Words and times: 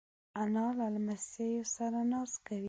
انا 0.41 0.63
له 0.77 0.85
لمسیو 0.95 1.63
سره 1.75 1.99
ناز 2.11 2.31
کوي 2.45 2.59